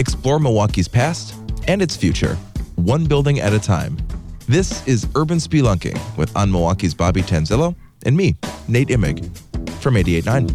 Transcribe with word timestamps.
Explore 0.00 0.38
Milwaukee's 0.38 0.88
past 0.88 1.34
and 1.68 1.82
its 1.82 1.94
future, 1.94 2.36
one 2.76 3.04
building 3.04 3.38
at 3.38 3.52
a 3.52 3.58
time. 3.58 3.98
This 4.48 4.82
is 4.88 5.06
Urban 5.14 5.36
Spelunking 5.36 6.00
with 6.16 6.34
On 6.34 6.50
Milwaukee's 6.50 6.94
Bobby 6.94 7.20
Tanzilo 7.20 7.74
and 8.06 8.16
me, 8.16 8.34
Nate 8.66 8.88
Imig, 8.88 9.22
from 9.72 9.96
88.9. 9.96 10.50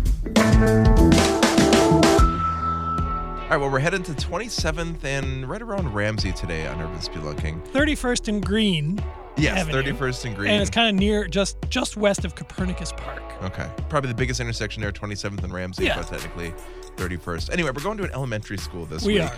All 3.44 3.50
right, 3.52 3.58
well, 3.58 3.70
we're 3.70 3.78
heading 3.78 4.02
to 4.02 4.14
27th 4.14 5.04
and 5.04 5.48
right 5.48 5.62
around 5.62 5.94
Ramsey 5.94 6.32
today 6.32 6.66
on 6.66 6.82
Urban 6.82 6.98
Spelunking. 6.98 7.64
31st 7.68 8.28
and 8.28 8.44
Green. 8.44 9.00
Yes, 9.38 9.58
Avenue. 9.68 9.94
31st 9.94 10.26
and 10.26 10.36
Green. 10.36 10.52
And 10.52 10.62
it's 10.62 10.72
kind 10.72 10.90
of 10.90 10.96
near, 11.00 11.28
just 11.28 11.58
just 11.70 11.98
west 11.98 12.24
of 12.26 12.36
Copernicus 12.36 12.92
Park. 12.94 13.22
Okay. 13.44 13.70
Probably 13.90 14.08
the 14.10 14.16
biggest 14.16 14.40
intersection 14.40 14.82
there, 14.82 14.92
27th 14.92 15.44
and 15.44 15.54
Ramsey, 15.54 15.86
Yeah. 15.86 15.98
but 15.98 16.08
technically 16.08 16.54
31st. 16.96 17.52
Anyway, 17.52 17.72
we're 17.76 17.84
going 17.84 17.98
to 17.98 18.04
an 18.06 18.12
elementary 18.12 18.58
school 18.58 18.86
this 18.86 19.04
We 19.04 19.16
week 19.16 19.24
are. 19.24 19.36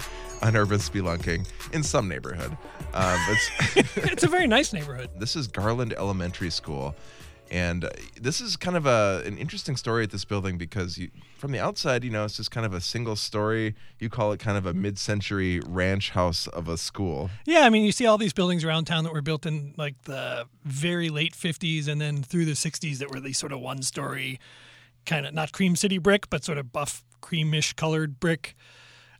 on 0.47 0.55
Urban 0.55 0.77
Spelunking 0.79 1.47
in 1.73 1.81
some 1.81 2.07
neighborhood. 2.07 2.55
Um, 2.93 3.17
it's, 3.75 3.97
It's 3.97 4.23
a 4.23 4.27
very 4.27 4.45
nice 4.47 4.71
neighborhood. 4.73 5.09
this 5.17 5.35
is 5.35 5.47
Garland 5.47 5.93
Elementary 5.93 6.51
School. 6.51 6.95
And 7.51 7.85
uh, 7.85 7.89
this 8.19 8.41
is 8.41 8.55
kind 8.55 8.75
of 8.75 8.85
a, 8.85 9.23
an 9.25 9.37
interesting 9.37 9.75
story 9.75 10.03
at 10.03 10.11
this 10.11 10.25
building 10.25 10.57
because 10.57 10.97
you, 10.97 11.09
from 11.37 11.51
the 11.51 11.59
outside, 11.59 12.03
you 12.03 12.09
know, 12.09 12.25
it's 12.25 12.37
just 12.37 12.51
kind 12.51 12.65
of 12.65 12.73
a 12.73 12.81
single 12.81 13.15
story. 13.15 13.75
You 13.99 14.09
call 14.09 14.31
it 14.31 14.39
kind 14.39 14.57
of 14.57 14.65
a 14.65 14.73
mid 14.73 14.97
century 14.97 15.61
ranch 15.65 16.11
house 16.11 16.47
of 16.47 16.67
a 16.67 16.77
school. 16.77 17.29
Yeah, 17.45 17.61
I 17.61 17.69
mean, 17.69 17.83
you 17.83 17.91
see 17.91 18.05
all 18.05 18.17
these 18.17 18.33
buildings 18.33 18.63
around 18.63 18.85
town 18.85 19.03
that 19.03 19.13
were 19.13 19.21
built 19.21 19.45
in 19.45 19.73
like 19.77 20.01
the 20.03 20.45
very 20.63 21.09
late 21.09 21.33
50s 21.33 21.87
and 21.87 22.01
then 22.01 22.23
through 22.23 22.45
the 22.45 22.53
60s 22.53 22.97
that 22.99 23.11
were 23.11 23.19
these 23.19 23.37
sort 23.37 23.51
of 23.51 23.59
one 23.59 23.81
story, 23.81 24.39
kind 25.05 25.25
of 25.25 25.33
not 25.33 25.51
cream 25.51 25.75
city 25.75 25.97
brick, 25.97 26.29
but 26.29 26.43
sort 26.43 26.57
of 26.57 26.71
buff, 26.71 27.03
creamish 27.21 27.75
colored 27.75 28.19
brick 28.19 28.55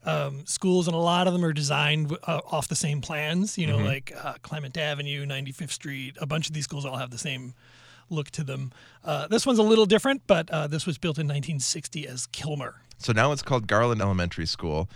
um, 0.04 0.46
schools. 0.46 0.88
And 0.88 0.96
a 0.96 1.00
lot 1.00 1.28
of 1.28 1.34
them 1.34 1.44
are 1.44 1.54
designed 1.54 2.16
uh, 2.24 2.42
off 2.52 2.68
the 2.68 2.76
same 2.76 3.02
plans, 3.02 3.58
you 3.58 3.68
know, 3.68 3.78
like 3.78 4.14
uh, 4.24 4.36
Clement 4.42 4.78
Avenue, 4.78 5.26
95th 5.26 5.72
Street. 5.72 6.18
A 6.20 6.26
bunch 6.26 6.48
of 6.48 6.54
these 6.54 6.64
schools 6.64 6.86
all 6.86 6.98
have 6.98 7.12
the 7.12 7.18
same 7.18 7.54
look 8.10 8.32
to 8.32 8.44
them. 8.44 8.72
Uh, 9.04 9.28
this 9.28 9.46
one's 9.46 9.60
a 9.60 9.64
little 9.64 9.86
different, 9.86 10.22
but 10.28 10.50
uh, 10.50 10.68
this 10.68 10.86
was 10.86 10.98
built 10.98 11.18
in 11.18 11.28
1960 11.28 12.08
as 12.08 12.28
Kilmer. 12.28 12.82
So 12.98 13.14
now 13.14 13.32
it's 13.32 13.42
called 13.44 13.68
Garland 13.68 14.02
Elementary 14.02 14.46
School. 14.48 14.90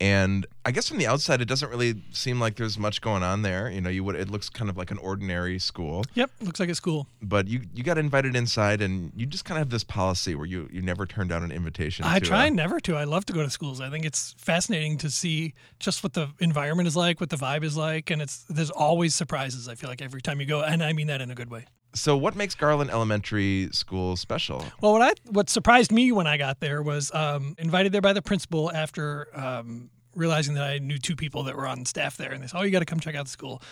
And 0.00 0.44
I 0.66 0.72
guess 0.72 0.88
from 0.88 0.98
the 0.98 1.06
outside, 1.06 1.40
it 1.40 1.44
doesn't 1.44 1.70
really 1.70 2.02
seem 2.10 2.40
like 2.40 2.56
there's 2.56 2.76
much 2.76 3.00
going 3.00 3.22
on 3.22 3.42
there. 3.42 3.70
You 3.70 3.80
know, 3.80 3.90
you 3.90 4.02
would 4.02 4.16
it 4.16 4.28
looks 4.28 4.50
kind 4.50 4.68
of 4.68 4.76
like 4.76 4.90
an 4.90 4.98
ordinary 4.98 5.60
school, 5.60 6.04
Yep, 6.14 6.32
looks 6.40 6.58
like 6.58 6.68
a 6.68 6.74
school. 6.74 7.06
but 7.22 7.46
you 7.46 7.60
you 7.72 7.84
got 7.84 7.96
invited 7.96 8.34
inside, 8.34 8.82
and 8.82 9.12
you 9.14 9.24
just 9.24 9.44
kind 9.44 9.56
of 9.56 9.60
have 9.66 9.70
this 9.70 9.84
policy 9.84 10.34
where 10.34 10.46
you 10.46 10.68
you 10.72 10.82
never 10.82 11.06
turn 11.06 11.28
down 11.28 11.44
an 11.44 11.52
invitation. 11.52 12.04
I 12.04 12.18
to 12.18 12.24
try 12.26 12.46
a- 12.46 12.50
never 12.50 12.80
to. 12.80 12.96
I 12.96 13.04
love 13.04 13.24
to 13.26 13.32
go 13.32 13.44
to 13.44 13.50
schools. 13.50 13.80
I 13.80 13.88
think 13.88 14.04
it's 14.04 14.34
fascinating 14.36 14.98
to 14.98 15.10
see 15.10 15.54
just 15.78 16.02
what 16.02 16.14
the 16.14 16.28
environment 16.40 16.88
is 16.88 16.96
like, 16.96 17.20
what 17.20 17.30
the 17.30 17.36
vibe 17.36 17.62
is 17.62 17.76
like, 17.76 18.10
and 18.10 18.20
it's 18.20 18.38
there's 18.50 18.70
always 18.70 19.14
surprises. 19.14 19.68
I 19.68 19.76
feel 19.76 19.88
like 19.88 20.02
every 20.02 20.20
time 20.20 20.40
you 20.40 20.46
go, 20.46 20.60
and 20.62 20.82
I 20.82 20.92
mean 20.92 21.06
that 21.06 21.20
in 21.20 21.30
a 21.30 21.36
good 21.36 21.50
way. 21.50 21.66
So, 21.94 22.16
what 22.16 22.34
makes 22.34 22.54
Garland 22.54 22.90
Elementary 22.90 23.68
School 23.72 24.16
special? 24.16 24.64
Well, 24.80 24.92
what 24.92 25.02
I 25.02 25.12
what 25.30 25.48
surprised 25.48 25.92
me 25.92 26.10
when 26.12 26.26
I 26.26 26.36
got 26.36 26.60
there 26.60 26.82
was 26.82 27.14
um, 27.14 27.54
invited 27.58 27.92
there 27.92 28.00
by 28.00 28.12
the 28.12 28.22
principal 28.22 28.72
after 28.72 29.28
um, 29.34 29.90
realizing 30.14 30.54
that 30.54 30.64
I 30.64 30.78
knew 30.78 30.98
two 30.98 31.14
people 31.14 31.44
that 31.44 31.56
were 31.56 31.66
on 31.66 31.84
staff 31.86 32.16
there, 32.16 32.32
and 32.32 32.42
they 32.42 32.48
said, 32.48 32.58
"Oh, 32.58 32.62
you 32.62 32.70
got 32.70 32.80
to 32.80 32.84
come 32.84 33.00
check 33.00 33.14
out 33.14 33.26
the 33.26 33.30
school." 33.30 33.62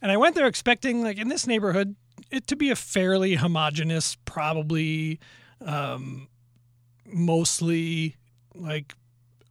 And 0.00 0.10
I 0.10 0.16
went 0.16 0.34
there 0.34 0.46
expecting, 0.46 1.02
like 1.02 1.18
in 1.18 1.28
this 1.28 1.46
neighborhood, 1.46 1.96
it 2.30 2.46
to 2.48 2.56
be 2.56 2.70
a 2.70 2.76
fairly 2.76 3.34
homogenous, 3.34 4.16
probably 4.24 5.20
um, 5.64 6.28
mostly 7.06 8.16
like 8.54 8.94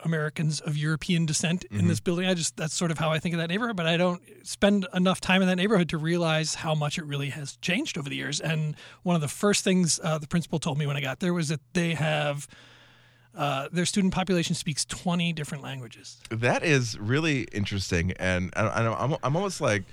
Americans 0.05 0.61
of 0.61 0.77
European 0.77 1.25
descent 1.25 1.65
in 1.71 1.87
this 1.87 1.99
building. 1.99 2.27
I 2.27 2.33
just 2.33 2.55
that's 2.55 2.73
sort 2.73 2.91
of 2.91 2.99
how 2.99 3.11
I 3.11 3.19
think 3.19 3.33
of 3.33 3.39
that 3.39 3.49
neighborhood, 3.49 3.75
but 3.75 3.87
I 3.87 3.97
don't 3.97 4.21
spend 4.43 4.87
enough 4.93 5.19
time 5.19 5.41
in 5.41 5.47
that 5.47 5.55
neighborhood 5.55 5.89
to 5.89 5.97
realize 5.97 6.55
how 6.55 6.75
much 6.75 6.97
it 6.97 7.05
really 7.05 7.31
has 7.31 7.57
changed 7.57 7.97
over 7.97 8.07
the 8.07 8.15
years. 8.15 8.39
And 8.39 8.75
one 9.03 9.15
of 9.15 9.21
the 9.21 9.27
first 9.27 9.63
things 9.63 9.99
uh, 10.03 10.17
the 10.19 10.27
principal 10.27 10.59
told 10.59 10.77
me 10.77 10.85
when 10.85 10.95
I 10.95 11.01
got 11.01 11.19
there 11.19 11.33
was 11.33 11.49
that 11.49 11.59
they 11.73 11.95
have 11.95 12.47
uh, 13.35 13.67
their 13.71 13.85
student 13.85 14.13
population 14.13 14.55
speaks 14.55 14.85
20 14.85 15.33
different 15.33 15.63
languages. 15.63 16.21
That 16.29 16.63
is 16.63 16.97
really 16.97 17.43
interesting, 17.51 18.11
and 18.13 18.53
I, 18.55 18.67
I, 18.67 19.03
I'm 19.03 19.15
I'm 19.23 19.35
almost 19.35 19.59
like 19.59 19.83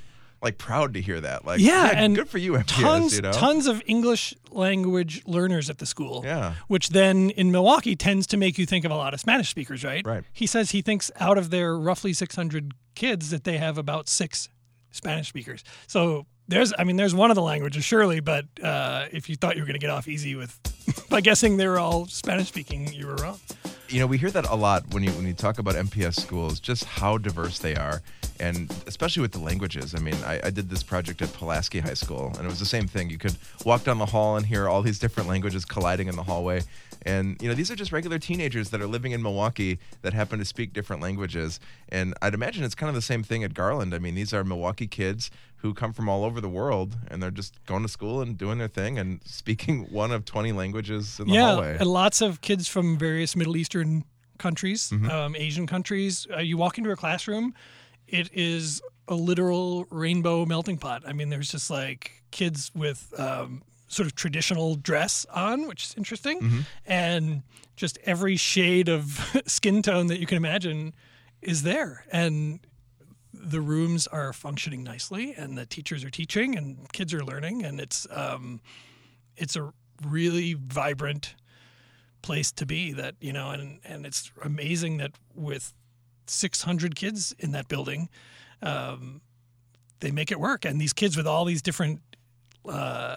like 0.43 0.59
proud 0.59 0.95
to 0.95 1.01
hear 1.01 1.21
that. 1.21 1.45
Like, 1.45 1.61
Yeah, 1.61 1.93
and 1.95 2.17
good 2.17 2.29
for 2.29 2.39
you, 2.39 2.53
MPS. 2.53 2.67
Tons, 2.67 3.17
you 3.17 3.23
know, 3.23 3.33
tons 3.33 3.67
of 3.67 3.83
English 3.87 4.35
language 4.51 5.23
learners 5.27 5.71
at 5.71 5.79
the 5.79 5.87
school. 5.87 6.23
Yeah. 6.25 6.55
Which 6.67 6.91
then 6.91 7.31
in 7.31 7.53
Milwaukee 7.53 7.95
tends 7.97 8.27
to 8.29 8.37
make 8.37 8.59
you 8.59 8.67
think 8.67 8.85
of 8.85 8.91
a 8.91 8.97
lot 8.97 9.15
of 9.15 9.21
Spanish 9.21 9.49
speakers, 9.49 9.85
right? 9.85 10.05
Right. 10.05 10.25
He 10.33 10.47
says 10.47 10.73
he 10.73 10.83
thinks 10.83 11.11
out 11.21 11.39
of 11.39 11.51
their 11.51 11.77
roughly 11.79 12.13
600 12.13 12.75
kids 12.95 13.31
that 13.31 13.45
they 13.45 13.59
have 13.59 13.79
about 13.79 14.09
six 14.09 14.49
Spanish 14.91 15.29
speakers. 15.29 15.63
So 15.87 16.27
there's, 16.49 16.73
I 16.79 16.85
mean, 16.85 16.97
there's 16.97 17.15
one 17.15 17.31
of 17.31 17.37
the 17.37 17.43
languages 17.43 17.85
surely, 17.85 18.21
but 18.21 18.45
uh, 18.63 19.07
if 19.13 19.31
you 19.31 19.37
thought 19.37 19.57
you 19.57 19.63
were 19.63 19.67
going 19.67 19.79
to 19.79 19.87
get 19.87 19.91
off 19.91 20.09
easy 20.09 20.35
with 20.35 20.59
by 21.09 21.21
guessing 21.21 21.57
they 21.57 21.69
were 21.69 21.79
all 21.79 22.07
Spanish 22.07 22.49
speaking, 22.49 22.93
you 22.93 23.07
were 23.07 23.15
wrong. 23.17 23.39
you 23.89 24.01
know 24.01 24.07
we 24.07 24.19
hear 24.19 24.31
that 24.31 24.49
a 24.49 24.55
lot 24.55 24.83
when 24.93 25.03
you 25.05 25.11
when 25.13 25.27
you 25.27 25.35
talk 25.35 25.59
about 25.59 25.77
MPS 25.77 26.21
schools, 26.21 26.59
just 26.61 26.85
how 26.85 27.17
diverse 27.17 27.59
they 27.61 27.75
are, 27.77 28.03
and 28.41 28.71
especially 28.87 29.21
with 29.23 29.33
the 29.33 29.39
languages. 29.39 29.95
I 29.95 29.99
mean, 29.99 30.15
I, 30.25 30.41
I 30.45 30.51
did 30.51 30.69
this 30.69 30.83
project 30.83 31.23
at 31.23 31.33
Pulaski 31.33 31.81
High 31.81 31.95
School, 31.95 32.33
and 32.37 32.45
it 32.45 32.49
was 32.49 32.59
the 32.61 32.67
same 32.67 32.87
thing. 32.89 33.11
You 33.11 33.19
could 33.19 33.37
walk 33.65 33.85
down 33.85 33.99
the 33.99 34.07
hall 34.07 34.37
and 34.37 34.47
hear 34.47 34.69
all 34.69 34.83
these 34.83 34.99
different 34.99 35.29
languages 35.29 35.65
colliding 35.65 36.09
in 36.09 36.17
the 36.17 36.23
hallway. 36.25 36.63
And 37.05 37.37
you 37.43 37.49
know, 37.49 37.55
these 37.55 37.71
are 37.71 37.75
just 37.77 37.91
regular 37.91 38.19
teenagers 38.19 38.71
that 38.71 38.81
are 38.81 38.87
living 38.87 39.11
in 39.13 39.23
Milwaukee 39.23 39.79
that 40.03 40.13
happen 40.13 40.39
to 40.39 40.45
speak 40.45 40.73
different 40.73 41.03
languages. 41.03 41.59
And 41.89 42.15
I'd 42.23 42.35
imagine 42.35 42.63
it's 42.65 42.77
kind 42.77 42.89
of 42.89 42.95
the 42.95 43.03
same 43.03 43.23
thing 43.25 43.43
at 43.43 43.55
Garland. 43.55 43.93
I 43.95 43.99
mean, 43.99 44.15
these 44.15 44.33
are 44.33 44.45
Milwaukee 44.45 44.87
kids 44.87 45.31
who 45.57 45.75
come 45.75 45.93
from 45.93 46.09
all 46.09 46.25
over 46.25 46.41
the 46.41 46.49
world, 46.49 46.97
and 47.09 47.23
they're 47.23 47.31
just 47.31 47.55
going 47.67 47.83
to 47.83 47.89
school 47.89 48.21
and 48.21 48.37
doing 48.39 48.59
their 48.59 48.69
thing 48.69 48.99
and 48.99 49.21
speaking 49.25 49.85
one 49.93 50.11
of 50.13 50.25
20 50.25 50.53
languages 50.53 51.19
in 51.21 51.27
the 51.29 51.35
yeah, 51.35 51.53
hallway. 51.55 51.77
and 51.79 51.87
lots 51.89 52.21
of 52.21 52.41
kids 52.41 52.69
from 52.69 52.97
various 52.99 53.35
Middle 53.37 53.57
Eastern 53.57 54.05
countries, 54.39 54.91
Mm-hmm. 54.91 55.09
um, 55.11 55.37
Asian 55.37 55.67
countries. 55.69 56.27
Uh, 56.35 56.39
you 56.41 56.57
walk 56.57 56.79
into 56.79 56.91
a 56.91 56.97
classroom, 56.97 57.55
it 58.13 58.31
is 58.33 58.81
a 59.09 59.15
literal 59.15 59.87
rainbow 59.91 60.45
melting 60.47 60.79
pot. 60.79 61.03
I 61.07 61.13
mean, 61.13 61.29
there's 61.31 61.51
just 61.51 61.71
like 61.71 62.23
kids 62.31 62.71
with 62.75 63.13
um, 63.19 63.63
sort 63.89 64.07
of 64.07 64.15
traditional 64.15 64.75
dress 64.77 65.27
on, 65.35 65.67
which 65.67 65.85
is 65.85 65.95
interesting, 65.97 66.41
Mm-hmm. 66.41 66.61
and 66.87 67.43
just 67.75 67.99
every 68.05 68.37
shade 68.37 68.89
of 68.89 69.03
skin 69.47 69.83
tone 69.83 70.07
that 70.09 70.21
you 70.21 70.27
can 70.27 70.37
imagine 70.37 70.93
is 71.41 71.63
there. 71.63 72.05
And 72.13 72.61
the 73.33 73.61
rooms 73.61 74.07
are 74.07 74.33
functioning 74.33 74.85
nicely, 74.85 75.35
and 75.37 75.59
the 75.59 75.67
teachers 75.67 76.05
are 76.05 76.11
teaching, 76.11 76.57
and 76.57 76.91
kids 76.93 77.13
are 77.13 77.25
learning, 77.25 77.65
and 77.65 77.81
it's 77.81 78.07
um, 78.11 78.61
it's 79.37 79.57
a 79.57 79.73
really 80.07 80.55
vibrant 80.55 81.35
place 82.23 82.53
to 82.53 82.65
be 82.67 82.93
that 82.93 83.15
you 83.21 83.33
know 83.33 83.51
and 83.51 83.81
and 83.85 84.07
it's 84.07 84.31
amazing 84.45 84.99
that 84.99 85.13
with 85.35 85.73
600 86.27 86.95
kids 86.97 87.35
in 87.39 87.53
that 87.53 87.69
building 87.69 88.09
um, 88.63 89.21
they 90.01 90.11
make 90.11 90.31
it 90.31 90.39
work 90.41 90.65
and 90.65 90.81
these 90.81 90.93
kids 90.93 91.17
with 91.17 91.27
all 91.27 91.45
these 91.45 91.63
different 91.63 92.01
uh, 92.69 93.17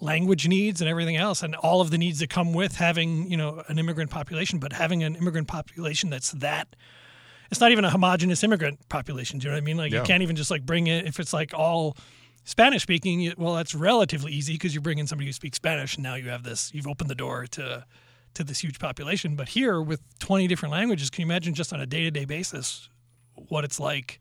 language 0.00 0.48
needs 0.48 0.80
and 0.80 0.88
everything 0.88 1.16
else 1.16 1.42
and 1.42 1.54
all 1.56 1.80
of 1.80 1.90
the 1.90 1.98
needs 1.98 2.18
that 2.20 2.30
come 2.30 2.52
with 2.54 2.76
having 2.76 3.30
you 3.30 3.36
know 3.36 3.62
an 3.68 3.78
immigrant 3.78 4.10
population 4.10 4.58
but 4.58 4.72
having 4.72 5.02
an 5.02 5.14
immigrant 5.16 5.46
population 5.48 6.08
that's 6.10 6.30
that 6.32 6.74
it's 7.50 7.60
not 7.60 7.70
even 7.72 7.84
a 7.84 7.90
homogenous 7.90 8.42
immigrant 8.42 8.78
population 8.88 9.38
do 9.38 9.44
you 9.46 9.50
know 9.50 9.56
what 9.56 9.62
i 9.62 9.64
mean 9.64 9.76
like 9.76 9.92
Yeah. 9.92 9.98
you 10.00 10.04
can't 10.06 10.22
even 10.22 10.36
just 10.36 10.50
like 10.50 10.64
bring 10.64 10.86
it 10.86 11.06
if 11.06 11.20
it's 11.20 11.32
like 11.32 11.52
all 11.54 11.96
Spanish 12.44 12.82
speaking, 12.82 13.32
well, 13.36 13.54
that's 13.54 13.74
relatively 13.74 14.32
easy 14.32 14.54
because 14.54 14.74
you 14.74 14.80
bring 14.80 14.96
in 14.96 15.06
somebody 15.06 15.26
who 15.26 15.32
speaks 15.32 15.56
Spanish, 15.56 15.96
and 15.96 16.02
now 16.02 16.14
you 16.14 16.30
have 16.30 16.42
this. 16.42 16.72
You've 16.72 16.86
opened 16.88 17.10
the 17.10 17.14
door 17.14 17.46
to 17.48 17.84
to 18.34 18.44
this 18.44 18.60
huge 18.60 18.78
population. 18.78 19.36
But 19.36 19.48
here, 19.48 19.80
with 19.80 20.00
20 20.20 20.46
different 20.46 20.72
languages, 20.72 21.10
can 21.10 21.22
you 21.22 21.26
imagine 21.26 21.54
just 21.54 21.72
on 21.72 21.80
a 21.80 21.86
day 21.86 22.02
to 22.02 22.10
day 22.10 22.24
basis 22.24 22.88
what 23.34 23.64
it's 23.64 23.80
like 23.80 24.20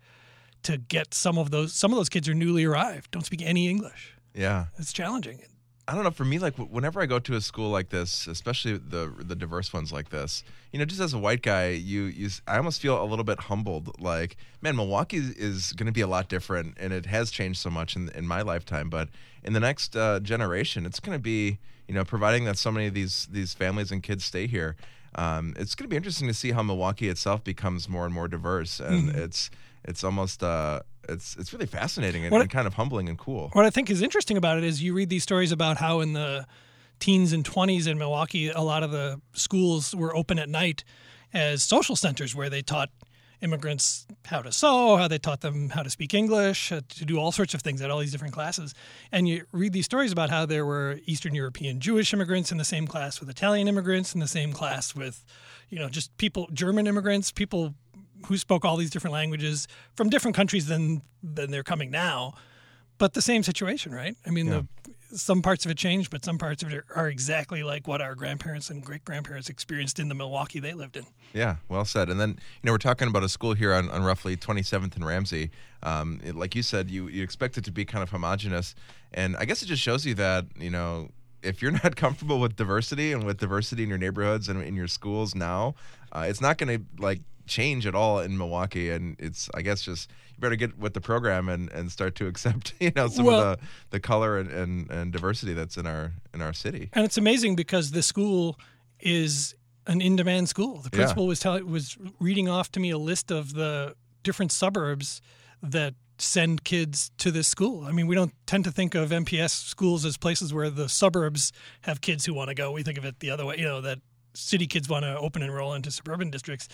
to 0.63 0.77
get 0.77 1.13
some 1.13 1.38
of 1.38 1.51
those? 1.51 1.73
Some 1.73 1.91
of 1.91 1.97
those 1.97 2.09
kids 2.09 2.27
are 2.29 2.33
newly 2.33 2.65
arrived, 2.65 3.11
don't 3.11 3.25
speak 3.25 3.41
any 3.44 3.69
English. 3.69 4.15
yeah. 4.33 4.65
It's 4.77 4.94
challenging. 4.94 5.41
I 5.88 5.95
don't 5.95 6.03
know. 6.03 6.11
For 6.11 6.23
me, 6.23 6.38
like 6.38 6.56
whenever 6.56 7.01
I 7.01 7.07
go 7.07 7.17
to 7.17 7.33
a 7.33 7.41
school 7.41 7.71
like 7.71 7.89
this, 7.89 8.27
especially 8.27 8.73
the 8.77 9.11
the 9.17 9.35
diverse 9.35 9.73
ones 9.73 9.91
like 9.91 10.09
this, 10.09 10.44
you 10.71 10.77
know, 10.77 10.85
just 10.85 11.01
as 11.01 11.15
a 11.15 11.17
white 11.17 11.41
guy, 11.41 11.69
you 11.69 12.03
you 12.03 12.29
I 12.47 12.57
almost 12.57 12.79
feel 12.79 13.01
a 13.01 13.06
little 13.06 13.25
bit 13.25 13.39
humbled. 13.39 14.00
Like, 14.00 14.38
man, 14.61 14.75
Milwaukee 14.75 15.17
is 15.17 15.73
going 15.73 15.88
to 15.88 15.91
be 15.91 16.01
a 16.01 16.07
lot 16.07 16.29
different, 16.29 16.77
and 16.79 16.94
it 16.94 17.07
has 17.07 17.31
changed 17.31 17.59
so 17.59 17.71
much 17.71 17.95
in 17.95 18.09
in 18.09 18.27
my 18.27 18.44
lifetime. 18.44 18.91
But 18.91 19.09
in 19.44 19.53
the 19.53 19.59
next 19.59 19.95
uh, 19.95 20.19
generation, 20.19 20.85
it's 20.85 21.00
going 21.00 21.17
to 21.17 21.21
be, 21.23 21.57
you 21.89 21.95
know, 21.95 22.06
providing 22.06 22.45
that 22.45 22.57
so 22.57 22.71
many 22.71 22.86
of 22.88 22.94
these 22.94 23.27
these 23.31 23.53
families 23.53 23.91
and 23.91 24.01
kids 24.03 24.24
stay 24.24 24.45
here. 24.47 24.75
Um, 25.15 25.56
it's 25.57 25.74
going 25.74 25.86
to 25.86 25.89
be 25.89 25.95
interesting 25.97 26.27
to 26.27 26.33
see 26.36 26.51
how 26.51 26.62
Milwaukee 26.62 27.09
itself 27.09 27.44
becomes 27.44 27.89
more 27.89 28.06
and 28.06 28.13
more 28.13 28.27
diverse, 28.27 28.80
and 28.80 29.09
it's 29.09 29.50
it's 29.83 30.03
almost 30.03 30.44
uh, 30.44 30.81
it's 31.09 31.36
it's 31.38 31.51
really 31.51 31.65
fascinating 31.65 32.24
and, 32.25 32.31
What- 32.31 32.41
and 32.41 32.50
kind 32.50 32.68
of 32.68 32.75
humbling 32.75 33.09
and 33.09 33.18
cool. 33.18 33.50
What 33.53 33.65
I 33.65 33.71
think 33.71 33.89
is 33.89 34.03
interesting 34.03 34.38
about 34.38 34.59
it 34.59 34.63
is 34.63 34.83
you 34.83 34.94
read 34.94 35.09
these 35.09 35.24
stories 35.24 35.51
about 35.51 35.77
how 35.77 36.00
in 36.01 36.13
the 36.13 36.45
teens 37.00 37.33
and 37.33 37.44
20s 37.44 37.88
in 37.88 37.97
Milwaukee, 37.97 38.50
a 38.50 38.62
lot 38.62 38.83
of 38.83 38.92
the 38.92 39.19
schools 39.33 39.95
were 39.95 40.15
open 40.15 40.38
at 40.38 40.47
night 40.50 40.83
as 41.33 41.63
social 41.63 41.95
centers 41.95 42.35
where 42.35 42.50
they 42.50 42.62
taught 42.62 42.89
immigrants 43.41 44.06
how 44.25 44.41
to 44.41 44.51
sew, 44.51 44.97
how 44.97 45.07
they 45.07 45.18
taught 45.18 45.41
them 45.41 45.69
how 45.69 45.83
to 45.83 45.89
speak 45.89 46.13
English, 46.13 46.69
to 46.69 46.81
do 47.06 47.18
all 47.18 47.31
sorts 47.31 47.53
of 47.53 47.62
things 47.62 47.81
at 47.81 47.89
all 47.89 48.00
these 48.00 48.12
different 48.12 48.33
classes. 48.33 48.74
And 49.12 49.27
you 49.27 49.45
read 49.51 49.74
these 49.74 49.86
stories 49.86 50.12
about 50.12 50.30
how 50.30 50.45
there 50.45 50.65
were 50.65 51.00
Eastern 51.06 51.33
European 51.36 51.80
Jewish 51.80 52.13
immigrants 52.13 52.51
in 52.51 52.57
the 52.57 52.65
same 52.65 52.88
class 52.88 53.19
with 53.19 53.30
Italian 53.30 53.68
immigrants 53.68 54.13
in 54.13 54.19
the 54.19 54.27
same 54.27 54.51
class 54.53 54.94
with, 54.95 55.24
you 55.69 55.80
know, 55.80 55.89
just 55.89 56.15
people, 56.18 56.50
German 56.53 56.88
immigrants, 56.88 57.31
people 57.31 57.74
who 58.27 58.38
spoke 58.38 58.65
all 58.65 58.75
these 58.75 58.89
different 58.89 59.13
languages 59.13 59.68
from 59.95 60.09
different 60.09 60.35
countries 60.35 60.68
than 60.68 61.01
than 61.24 61.51
they're 61.51 61.63
coming 61.63 61.89
now. 61.89 62.33
But 62.97 63.13
the 63.13 63.21
same 63.21 63.44
situation, 63.44 63.94
right? 63.94 64.18
I 64.25 64.30
mean, 64.30 64.47
Yeah. 64.47 64.53
the, 64.53 64.68
some 65.11 65.41
parts 65.41 65.65
of 65.65 65.71
it 65.71 65.77
changed, 65.77 66.09
but 66.11 66.23
some 66.23 66.38
parts 66.38 66.61
of 66.63 66.71
it 66.73 66.83
are 66.95 67.07
exactly 67.09 67.63
like 67.63 67.88
what 67.88 68.01
our 68.01 68.15
grandparents 68.15 68.69
and 68.69 68.83
great 68.83 69.03
grandparents 69.06 69.50
experienced 69.50 70.00
in 70.00 70.07
the 70.09 70.15
Milwaukee 70.15 70.59
they 70.59 70.73
lived 70.73 70.97
in. 70.97 71.06
Yeah, 71.33 71.57
well 71.67 71.85
said. 71.85 72.09
And 72.09 72.19
then, 72.19 72.29
you 72.31 72.35
know, 72.67 72.71
we're 72.71 72.77
talking 72.77 73.07
about 73.07 73.23
a 73.23 73.29
school 73.29 73.53
here 73.53 73.73
on, 73.73 73.89
on 73.89 74.03
roughly 74.03 74.38
27th 74.38 74.95
and 74.95 75.06
Ramsey. 75.06 75.51
Um, 75.83 76.19
it- 76.23 76.35
like 76.35 76.56
you 76.56 76.63
said, 76.63 76.89
you, 76.89 77.07
you 77.07 77.23
expect 77.23 77.57
it 77.57 77.63
to 77.65 77.71
be 77.71 77.85
kind 77.85 78.03
of 78.03 78.09
homogenous. 78.11 78.75
And 79.13 79.35
I 79.38 79.45
guess 79.45 79.61
it 79.63 79.65
just 79.67 79.81
shows 79.81 80.06
you 80.06 80.13
that, 80.15 80.45
you 80.57 80.69
know, 80.69 81.09
if 81.41 81.61
you're 81.61 81.71
not 81.83 81.95
comfortable 81.95 82.39
with 82.39 82.56
diversity 82.56 83.11
and 83.13 83.23
with 83.25 83.38
diversity 83.39 83.83
in 83.83 83.89
your 83.89 83.97
neighborhoods 83.97 84.47
and 84.50 84.61
in 84.63 84.75
your 84.75 84.88
schools 84.88 85.33
now, 85.35 85.75
uh, 86.11 86.25
it's 86.27 86.41
not 86.41 86.57
going 86.57 86.79
to, 86.79 86.85
like, 87.01 87.21
change 87.49 87.85
at 87.85 87.95
all 87.95 88.19
in 88.19 88.37
Milwaukee. 88.37 88.89
And 88.89 89.15
it's, 89.19 89.49
I 89.53 89.61
guess, 89.61 89.81
just 89.81 90.09
you 90.33 90.39
better 90.39 90.55
get 90.55 90.77
with 90.77 90.93
the 90.93 91.01
program 91.01 91.49
and, 91.49 91.69
and 91.71 91.91
start 91.91 92.15
to 92.15 92.27
accept, 92.31 92.73
you 92.79 92.91
know, 92.95 93.07
some 93.07 93.25
Well- 93.25 93.53
of 93.53 93.59
the, 93.59 93.65
the 93.91 93.99
color 93.99 94.37
and, 94.37 94.49
and, 94.49 94.89
and 94.89 95.11
diversity 95.11 95.53
that's 95.53 95.75
in 95.77 95.85
our 95.87 96.13
in 96.33 96.41
our 96.41 96.53
city. 96.53 96.89
And 96.93 97.03
it's 97.05 97.17
amazing 97.17 97.55
because 97.55 97.91
the 97.91 98.01
school 98.03 98.57
is 98.99 99.55
an 99.87 100.01
in-demand 100.01 100.47
school. 100.49 100.77
The 100.81 100.89
Yeah. 100.93 100.97
principal 100.99 101.27
was 101.27 101.39
telling 101.39 101.69
was 101.69 101.97
reading 102.19 102.47
off 102.47 102.71
to 102.73 102.79
me 102.79 102.91
a 102.91 102.97
list 102.97 103.31
of 103.31 103.53
the 103.53 103.95
different 104.23 104.51
suburbs 104.51 105.21
that 105.63 105.95
send 106.17 106.63
kids 106.65 107.11
to 107.17 107.31
this 107.31 107.47
school. 107.47 107.85
I 107.85 107.91
mean, 107.93 108.05
we 108.05 108.13
don't 108.13 108.33
tend 108.45 108.65
to 108.65 108.71
think 108.71 108.93
of 108.93 109.09
MPS 109.11 109.51
schools 109.51 110.03
as 110.05 110.17
places 110.17 110.53
where 110.53 110.69
the 110.69 110.89
suburbs 110.89 111.53
have 111.81 112.01
kids 112.01 112.25
who 112.25 112.33
want 112.33 112.49
to 112.49 112.53
go. 112.55 112.71
We 112.73 112.83
think 112.83 112.97
of 112.97 113.05
it 113.05 113.19
the 113.21 113.31
other 113.31 113.45
way, 113.45 113.55
you 113.57 113.63
know, 113.63 113.79
that 113.81 113.99
city 114.33 114.67
kids 114.67 114.89
want 114.89 115.03
to 115.03 115.17
open 115.17 115.41
enroll 115.41 115.73
into 115.73 115.91
suburban 115.91 116.29
districts. 116.29 116.67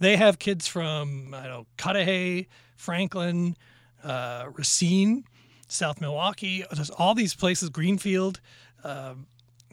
They 0.00 0.16
have 0.16 0.38
kids 0.38 0.66
from 0.66 1.34
I 1.34 1.44
don't 1.44 1.50
know 1.50 1.66
Cudahy, 1.76 2.48
Franklin, 2.76 3.56
uh, 4.04 4.46
Racine, 4.52 5.24
South 5.66 6.00
Milwaukee, 6.00 6.64
all 6.98 7.14
these 7.14 7.34
places, 7.34 7.68
Greenfield, 7.68 8.40
um, 8.84 9.26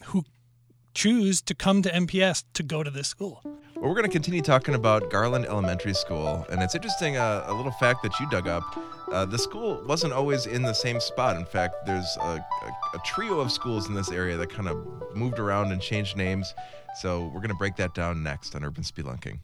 who 0.06 0.24
choose 0.94 1.42
to 1.42 1.54
come 1.54 1.82
to 1.82 1.90
MPS 1.90 2.44
to 2.54 2.64
go 2.64 2.82
to 2.82 2.90
this 2.90 3.08
school. 3.08 3.42
Well, 3.44 3.90
we're 3.90 3.96
going 3.96 4.06
to 4.06 4.12
continue 4.12 4.42
talking 4.42 4.74
about 4.74 5.12
Garland 5.12 5.46
Elementary 5.46 5.94
School, 5.94 6.46
and 6.50 6.64
it's 6.64 6.76
interesting 6.76 7.18
uh, 7.18 7.44
a 7.46 7.54
little 7.54 7.74
fact 7.74 8.02
that 8.04 8.18
you 8.20 8.30
dug 8.30 8.48
up. 8.48 8.64
Uh, 9.12 9.26
the 9.26 9.38
school 9.38 9.84
wasn't 9.86 10.14
always 10.14 10.48
in 10.48 10.64
the 10.64 10.74
same 10.74 11.00
spot. 11.00 11.36
In 11.36 11.46
fact, 11.46 11.86
there's 11.86 12.18
a, 12.22 12.24
a, 12.24 12.96
a 12.96 13.00
trio 13.04 13.40
of 13.40 13.52
schools 13.52 13.88
in 13.88 13.94
this 13.94 14.12
area 14.12 14.38
that 14.38 14.50
kind 14.50 14.68
of 14.70 14.78
moved 15.14 15.40
around 15.40 15.72
and 15.72 15.82
changed 15.82 16.16
names. 16.18 16.54
So 17.02 17.26
we're 17.26 17.42
going 17.42 17.50
to 17.50 17.56
break 17.56 17.76
that 17.76 17.94
down 17.94 18.24
next 18.24 18.56
on 18.56 18.64
Urban 18.64 18.84
Spelunking. 18.84 19.40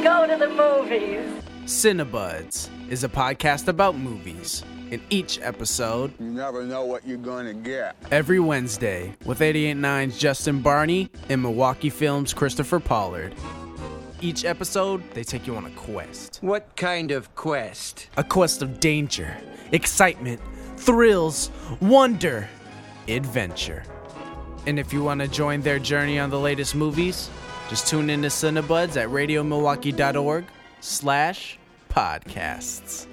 Let's 0.00 0.04
go 0.04 0.26
to 0.28 0.36
the 0.38 0.48
movies. 0.54 1.42
Cinebuds 1.64 2.68
is 2.88 3.02
a 3.02 3.08
podcast 3.08 3.66
about 3.66 3.96
movies. 3.98 4.62
In 4.92 5.00
each 5.10 5.40
episode, 5.42 6.12
You 6.20 6.26
never 6.30 6.62
know 6.64 6.84
what 6.84 7.04
you're 7.04 7.18
gonna 7.18 7.52
get. 7.52 7.96
every 8.12 8.38
Wednesday, 8.38 9.16
with 9.24 9.40
889's 9.40 10.16
Justin 10.16 10.60
Barney 10.62 11.10
and 11.28 11.42
Milwaukee 11.42 11.90
Films' 11.90 12.32
Christopher 12.32 12.78
Pollard. 12.78 13.34
Each 14.20 14.44
episode, 14.44 15.02
they 15.14 15.24
take 15.24 15.48
you 15.48 15.56
on 15.56 15.66
a 15.66 15.70
quest. 15.70 16.38
What 16.42 16.76
kind 16.76 17.10
of 17.10 17.34
quest? 17.34 18.08
A 18.16 18.22
quest 18.22 18.62
of 18.62 18.78
danger, 18.78 19.36
excitement, 19.72 20.40
thrills, 20.76 21.50
wonder, 21.80 22.48
adventure. 23.08 23.82
And 24.64 24.78
if 24.78 24.92
you 24.92 25.02
want 25.02 25.22
to 25.22 25.28
join 25.28 25.60
their 25.62 25.80
journey 25.80 26.20
on 26.20 26.30
the 26.30 26.38
latest 26.38 26.76
movies, 26.76 27.28
just 27.68 27.86
tune 27.86 28.10
in 28.10 28.22
to 28.22 28.28
Cinebuds 28.28 28.96
at 28.96 29.08
radiomilwaukee.org 29.08 30.44
slash 30.80 31.58
podcasts. 31.90 33.06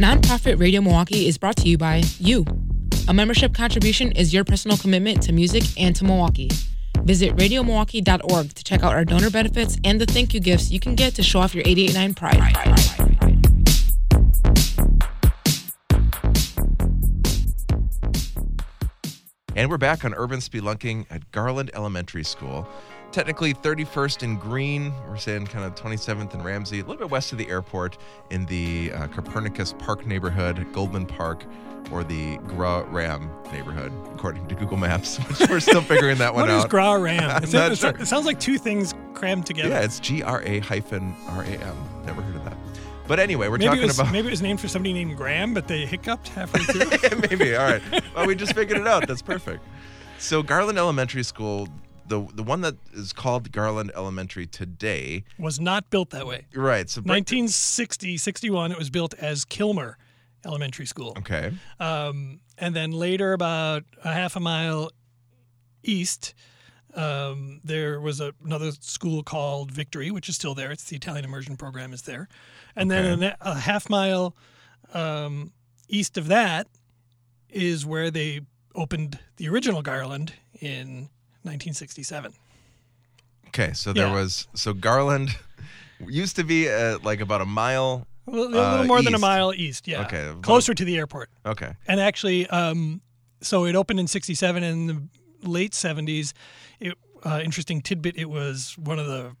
Nonprofit 0.00 0.58
Radio 0.58 0.80
Milwaukee 0.80 1.26
is 1.28 1.36
brought 1.36 1.56
to 1.56 1.68
you 1.68 1.76
by 1.76 2.02
you. 2.18 2.46
A 3.08 3.12
membership 3.12 3.52
contribution 3.54 4.12
is 4.12 4.32
your 4.32 4.44
personal 4.44 4.78
commitment 4.78 5.22
to 5.24 5.32
music 5.32 5.62
and 5.78 5.94
to 5.96 6.04
Milwaukee. 6.04 6.50
Visit 7.04 7.36
radiomilwaukee.org 7.36 8.54
to 8.54 8.64
check 8.64 8.82
out 8.82 8.94
our 8.94 9.04
donor 9.04 9.30
benefits 9.30 9.76
and 9.84 10.00
the 10.00 10.06
thank 10.06 10.32
you 10.32 10.40
gifts 10.40 10.70
you 10.70 10.80
can 10.80 10.94
get 10.94 11.14
to 11.16 11.22
show 11.22 11.40
off 11.40 11.54
your 11.54 11.64
889 11.66 12.14
pride. 12.14 12.99
And 19.60 19.68
we're 19.70 19.76
back 19.76 20.06
on 20.06 20.14
Urban 20.14 20.40
Spelunking 20.40 21.04
at 21.10 21.30
Garland 21.32 21.70
Elementary 21.74 22.24
School. 22.24 22.66
Technically 23.12 23.52
31st 23.52 24.22
and 24.22 24.40
Green, 24.40 24.90
we're 25.06 25.18
saying 25.18 25.48
kind 25.48 25.66
of 25.66 25.74
27th 25.74 26.32
and 26.32 26.42
Ramsey, 26.42 26.78
a 26.78 26.82
little 26.82 26.96
bit 26.96 27.10
west 27.10 27.32
of 27.32 27.36
the 27.36 27.46
airport 27.50 27.98
in 28.30 28.46
the 28.46 28.90
uh, 28.90 29.06
Copernicus 29.08 29.74
Park 29.78 30.06
neighborhood, 30.06 30.66
Goldman 30.72 31.04
Park, 31.04 31.44
or 31.92 32.02
the 32.04 32.38
Gra 32.46 32.84
Ram 32.84 33.30
neighborhood, 33.52 33.92
according 34.14 34.48
to 34.48 34.54
Google 34.54 34.78
Maps, 34.78 35.18
which 35.28 35.46
we're 35.50 35.60
still 35.60 35.82
figuring 35.82 36.16
that 36.16 36.32
one 36.34 36.48
What 36.48 36.50
is 36.56 36.64
out. 36.64 36.70
Gra 36.70 36.98
Ram? 36.98 37.42
It, 37.42 37.48
sounds- 37.50 37.80
sure. 37.80 37.90
it 37.90 38.06
sounds 38.06 38.24
like 38.24 38.40
two 38.40 38.56
things 38.56 38.94
crammed 39.12 39.44
together. 39.44 39.68
yeah, 39.68 39.80
it's 39.80 40.00
G 40.00 40.22
R 40.22 40.40
A 40.42 40.60
hyphen 40.60 41.14
R 41.28 41.42
A 41.42 41.46
M. 41.48 41.76
Never 42.06 42.22
heard 42.22 42.36
of 42.36 42.44
that. 42.46 42.56
But 43.10 43.18
anyway, 43.18 43.48
we're 43.48 43.58
maybe 43.58 43.66
talking 43.70 43.82
was 43.88 43.98
about 43.98 44.12
maybe 44.12 44.28
it 44.28 44.30
was 44.30 44.40
named 44.40 44.60
for 44.60 44.68
somebody 44.68 44.92
named 44.92 45.16
Graham, 45.16 45.52
but 45.52 45.66
they 45.66 45.84
hiccuped 45.84 46.28
halfway 46.28 46.60
through. 46.60 47.18
Maybe. 47.28 47.56
All 47.56 47.68
right. 47.68 47.82
Well, 48.14 48.24
we 48.24 48.36
just 48.36 48.54
figured 48.54 48.78
it 48.78 48.86
out. 48.86 49.08
That's 49.08 49.20
perfect. 49.20 49.64
So 50.18 50.44
Garland 50.44 50.78
Elementary 50.78 51.24
School, 51.24 51.66
the 52.06 52.24
the 52.34 52.44
one 52.44 52.60
that 52.60 52.76
is 52.92 53.12
called 53.12 53.50
Garland 53.50 53.90
Elementary 53.96 54.46
today, 54.46 55.24
was 55.40 55.58
not 55.58 55.90
built 55.90 56.10
that 56.10 56.24
way. 56.24 56.46
right? 56.54 56.88
So 56.88 57.00
break- 57.00 57.26
1960, 57.26 58.16
61, 58.16 58.70
it 58.70 58.78
was 58.78 58.90
built 58.90 59.14
as 59.14 59.44
Kilmer 59.44 59.98
Elementary 60.46 60.86
School. 60.86 61.16
Okay. 61.18 61.52
Um, 61.80 62.38
and 62.58 62.76
then 62.76 62.92
later, 62.92 63.32
about 63.32 63.82
a 64.04 64.12
half 64.12 64.36
a 64.36 64.40
mile 64.40 64.92
east, 65.82 66.32
um, 66.94 67.60
there 67.64 68.00
was 68.00 68.20
a, 68.20 68.32
another 68.44 68.72
school 68.80 69.22
called 69.22 69.70
Victory, 69.70 70.10
which 70.10 70.28
is 70.28 70.34
still 70.36 70.54
there. 70.54 70.70
It's 70.72 70.84
the 70.84 70.96
Italian 70.96 71.24
immersion 71.24 71.56
program 71.56 71.92
is 71.92 72.02
there. 72.02 72.28
And 72.76 72.90
then 72.90 73.22
a, 73.22 73.36
a 73.40 73.54
half 73.54 73.88
mile 73.90 74.34
um, 74.94 75.52
east 75.88 76.16
of 76.18 76.28
that 76.28 76.66
is 77.48 77.84
where 77.86 78.10
they 78.10 78.40
opened 78.74 79.18
the 79.36 79.48
original 79.48 79.82
Garland 79.82 80.32
in 80.60 81.08
1967. 81.42 82.32
Okay. 83.48 83.72
So 83.72 83.92
there 83.92 84.06
Yeah. 84.06 84.12
was 84.14 84.46
so 84.54 84.72
Garland 84.72 85.36
used 86.06 86.36
to 86.36 86.44
be 86.44 86.68
uh, 86.68 86.98
like 87.02 87.20
about 87.20 87.40
a 87.40 87.46
mile. 87.46 88.06
Well, 88.26 88.42
a 88.42 88.48
little 88.48 88.60
Uh, 88.80 88.84
more 88.84 89.02
than 89.02 89.14
a 89.14 89.18
mile 89.18 89.52
east, 89.52 89.88
yeah. 89.88 90.02
Okay, 90.02 90.32
Closer 90.42 90.72
to 90.74 90.84
the 90.84 90.96
airport. 90.96 91.30
Okay. 91.44 91.72
And 91.88 91.98
actually, 92.00 92.46
um, 92.48 93.00
so 93.40 93.64
it 93.64 93.74
opened 93.74 93.98
in 93.98 94.06
'67. 94.06 94.62
and 94.62 94.88
the 94.88 95.02
late 95.42 95.72
'70s, 95.72 96.32
it, 96.78 96.96
uh, 97.24 97.40
interesting 97.44 97.80
tidbit: 97.80 98.16
it 98.16 98.30
was 98.30 98.76
one 98.78 98.98
of 98.98 99.06
the 99.06 99.36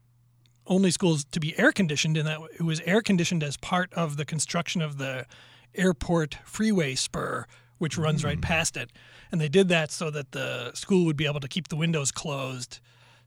only 0.66 0.90
schools 0.90 1.24
to 1.24 1.40
be 1.40 1.58
air 1.58 1.72
conditioned, 1.72 2.16
in 2.16 2.26
that 2.26 2.38
it 2.54 2.62
was 2.62 2.80
air 2.80 3.02
conditioned 3.02 3.42
as 3.42 3.56
part 3.56 3.92
of 3.94 4.16
the 4.16 4.24
construction 4.24 4.80
of 4.80 4.98
the 4.98 5.26
airport 5.74 6.38
freeway 6.44 6.94
spur, 6.94 7.46
which 7.78 7.96
runs 7.96 8.24
right 8.24 8.40
past 8.40 8.76
it. 8.76 8.90
And 9.32 9.40
they 9.40 9.48
did 9.48 9.68
that 9.68 9.90
so 9.90 10.10
that 10.10 10.32
the 10.32 10.72
school 10.74 11.04
would 11.06 11.16
be 11.16 11.26
able 11.26 11.40
to 11.40 11.48
keep 11.48 11.68
the 11.68 11.76
windows 11.76 12.12
closed 12.12 12.80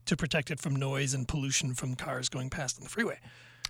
to 0.05 0.17
protect 0.17 0.51
it 0.51 0.59
from 0.59 0.75
noise 0.75 1.13
and 1.13 1.27
pollution 1.27 1.73
from 1.73 1.95
cars 1.95 2.29
going 2.29 2.49
past 2.49 2.77
on 2.77 2.83
the 2.83 2.89
freeway. 2.89 3.19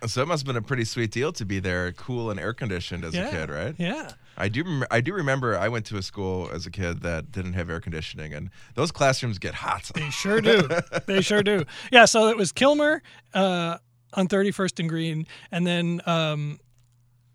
So 0.07 0.22
it 0.22 0.27
must 0.27 0.41
have 0.41 0.48
been 0.48 0.62
a 0.62 0.65
pretty 0.65 0.86
sweet 0.86 1.12
deal 1.12 1.31
to 1.33 1.45
be 1.45 1.60
there, 1.60 1.91
cool 1.93 2.29
and 2.29 2.39
air 2.39 2.53
conditioned 2.53 3.05
as 3.05 3.13
yeah. 3.13 3.27
a 3.27 3.31
kid, 3.31 3.50
right? 3.50 3.75
Yeah. 3.77 4.12
I 4.38 4.50
do. 4.50 4.63
Rem- 4.63 4.86
I 4.91 5.01
do 5.01 5.13
remember. 5.13 5.57
I 5.57 5.69
went 5.69 5.86
to 5.88 5.98
a 5.98 6.01
school 6.01 6.50
as 6.51 6.65
a 6.65 6.72
kid 6.72 7.01
that 7.01 7.31
didn't 7.31 7.53
have 7.53 7.69
air 7.69 7.79
conditioning, 7.79 8.33
and 8.33 8.50
those 8.75 8.91
classrooms 8.91 9.39
get 9.39 9.53
hot. 9.53 9.91
They 9.93 10.10
sure 10.10 10.41
do. 10.41 10.67
they 11.05 11.22
sure 11.22 11.43
do. 11.43 11.65
Yeah, 11.91 12.05
so 12.05 12.27
it 12.27 12.38
was 12.38 12.51
Kilmer 12.51 13.01
uh, 13.33 13.77
on 14.13 14.27
31st 14.27 14.79
and 14.79 14.89
Green, 14.89 15.27
and 15.51 15.65
then 15.65 16.01
um, 16.05 16.60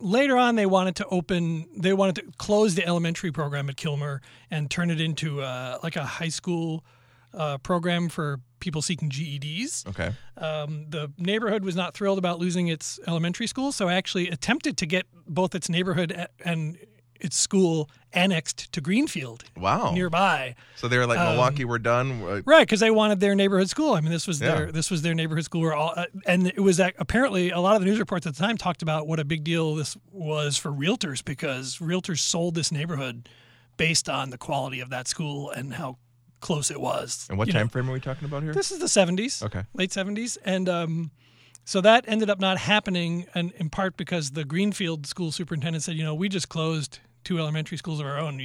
later 0.01 0.37
on 0.37 0.57
they 0.57 0.67
wanted 0.67 0.97
to 0.97 1.07
open. 1.07 1.69
They 1.77 1.93
wanted 1.93 2.17
to 2.17 2.25
close 2.37 2.75
the 2.75 2.87
elementary 2.87 3.33
program 3.33 3.71
at 3.71 3.77
Kilmer 3.77 4.21
and 4.51 4.71
turn 4.71 4.91
it 4.91 5.01
into 5.01 5.41
uh, 5.41 5.79
like 5.83 5.97
a 5.97 6.05
high 6.05 6.29
school 6.29 6.85
uh, 7.33 7.59
program 7.59 8.09
for 8.09 8.41
people 8.61 8.83
seeking 8.83 9.11
GEDs. 9.11 9.87
Okay. 9.89 10.13
Um, 10.37 10.87
the 10.89 11.11
neighborhood 11.19 11.65
was 11.65 11.77
not 11.77 11.95
thrilled 11.95 12.19
about 12.19 12.39
losing 12.39 12.69
its 12.69 12.99
elementary 13.07 13.47
school, 13.47 13.73
so 13.73 13.89
I 13.89 13.95
actually 13.95 14.29
attempted 14.29 14.77
to 14.79 14.87
get 14.87 15.07
both 15.27 15.55
its 15.55 15.69
neighborhood 15.69 16.27
and 16.45 16.79
its 17.21 17.37
school 17.37 17.91
annexed 18.13 18.71
to 18.73 18.81
Greenfield 18.81 19.43
Wow. 19.57 19.91
nearby. 19.93 20.55
So 20.77 20.87
they 20.87 20.99
were 20.99 21.07
like, 21.07 21.19
Um, 21.19 21.31
Milwaukee, 21.35 21.65
we're 21.65 21.81
done. 21.81 22.23
Right, 22.47 22.61
because 22.61 22.79
they 22.79 22.93
wanted 22.93 23.19
their 23.19 23.35
neighborhood 23.35 23.69
school. 23.69 23.95
I 23.95 24.01
mean, 24.01 24.13
this 24.13 24.29
was 24.29 24.41
Yeah. 24.41 24.55
their 24.55 24.73
this 24.73 24.89
was 24.89 25.03
their 25.03 25.15
neighborhood 25.15 25.45
school. 25.45 25.63
Where 25.63 25.75
all, 25.75 25.95
uh, 25.97 26.05
and 26.27 26.47
it 26.47 26.61
was 26.61 26.79
ac- 26.79 26.95
apparently 26.99 27.51
a 27.51 27.59
lot 27.59 27.75
of 27.75 27.81
the 27.81 27.87
news 27.87 27.99
reports 27.99 28.25
at 28.27 28.37
the 28.37 28.41
time 28.41 28.57
talked 28.57 28.83
about 28.83 29.09
what 29.09 29.19
a 29.19 29.25
big 29.25 29.43
deal 29.43 29.75
this 29.75 29.97
was 30.13 30.57
for 30.57 30.71
realtors 30.71 31.25
because 31.25 31.79
realtors 31.79 32.21
sold 32.21 32.55
this 32.55 32.71
neighborhood 32.71 33.29
based 33.77 34.09
on 34.09 34.31
the 34.31 34.39
quality 34.39 34.79
of 34.79 34.89
that 34.91 35.09
school 35.09 35.51
and 35.51 35.75
how 35.75 35.99
close 36.41 36.71
it 36.71 36.81
was. 36.81 37.27
And 37.29 37.39
what 37.39 37.49
you 37.49 37.53
know. 37.53 37.61
time 37.61 37.69
frame 37.69 37.89
are 37.89 37.93
we 37.93 38.01
talking 38.01 38.27
about 38.27 38.43
here? 38.43 38.53
This 38.53 38.71
is 38.71 38.79
the 38.79 38.87
70s. 38.87 39.43
Okay. 39.43 39.65
Late 39.75 39.91
70s. 39.91 40.39
And 40.45 40.69
um, 40.69 41.11
so 41.65 41.81
that 41.81 42.05
ended 42.09 42.31
up 42.31 42.41
not 42.41 42.59
happening, 42.59 43.27
and 43.35 43.53
in 43.53 43.71
part 43.71 43.97
because 43.97 44.31
the 44.31 44.45
Greenfield 44.45 45.07
school 45.07 45.33
superintendent 45.33 45.85
said, 45.85 45.97
you 45.97 46.05
know, 46.05 46.15
we 46.15 46.29
just 46.29 46.49
closed 46.49 47.01
two 47.25 47.39
elementary 47.39 47.77
schools 47.77 48.01
of 48.01 48.07
our 48.07 48.19
own. 48.19 48.41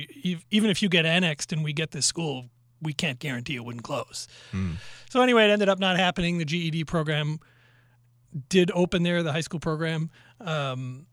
Even 0.52 0.70
if 0.70 0.82
you 0.82 0.90
get 0.90 1.06
annexed 1.06 1.54
and 1.54 1.64
we 1.64 1.72
get 1.72 1.92
this 1.92 2.06
school, 2.06 2.50
we 2.82 2.92
can't 2.92 3.20
guarantee 3.20 3.56
it 3.56 3.64
wouldn't 3.64 3.86
close. 3.86 4.28
So 5.10 5.22
anyway, 5.22 5.46
it 5.46 5.52
ended 5.52 5.70
up 5.70 5.80
not 5.80 5.96
happening. 5.96 6.38
The 6.38 6.46
GED 6.46 6.84
program 6.84 7.40
did 8.50 8.72
open 8.74 9.04
there, 9.04 9.24
the 9.24 9.32
high 9.32 9.42
school 9.42 9.60
program. 9.60 10.10
Um, 10.42 11.06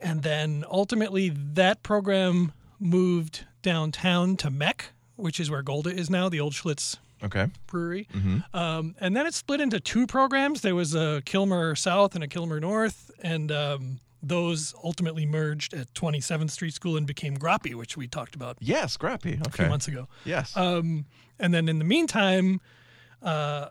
and 0.00 0.22
then 0.22 0.64
ultimately, 0.68 1.30
that 1.30 1.82
program 1.82 2.52
moved 2.78 3.46
downtown 3.62 4.36
to 4.36 4.50
Mech, 4.50 4.92
which 5.16 5.38
is 5.40 5.50
where 5.50 5.62
Golda 5.62 5.90
is 5.90 6.10
now, 6.10 6.28
the 6.28 6.40
old 6.40 6.52
Schlitz 6.52 6.96
okay. 7.22 7.48
brewery. 7.66 8.08
Um, 8.52 8.94
and 9.00 9.16
then 9.16 9.26
it 9.26 9.34
split 9.34 9.60
into 9.60 9.80
two 9.80 10.06
programs. 10.06 10.60
There 10.62 10.74
was 10.74 10.94
a 10.94 11.22
Kilmer 11.24 11.74
South 11.74 12.14
and 12.14 12.22
a 12.24 12.28
Kilmer 12.28 12.60
North, 12.60 13.10
and 13.22 13.50
um, 13.52 14.00
those 14.22 14.74
ultimately 14.82 15.26
merged 15.26 15.74
at 15.74 15.92
27th 15.94 16.50
Street 16.50 16.74
School 16.74 16.96
and 16.96 17.06
became 17.06 17.36
Groppi, 17.36 17.74
which 17.74 17.96
we 17.96 18.06
talked 18.08 18.34
about 18.34 18.56
Yeah, 18.60 18.86
Scrappy. 18.86 19.38
a 19.44 19.50
few 19.50 19.66
months 19.66 19.88
ago. 19.88 20.08
Yes. 20.24 20.56
Um, 20.56 21.06
and 21.38 21.52
then 21.52 21.68
in 21.68 21.78
the 21.78 21.84
meantime, 21.84 22.60
uh, 23.22 23.68